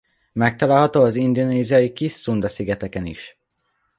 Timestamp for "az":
1.01-1.15